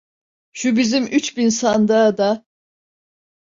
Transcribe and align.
Şu 0.51 0.75
bizim 0.77 1.07
üç 1.07 1.37
bin 1.37 1.49
sandığa 1.49 2.17
da… 2.17 2.45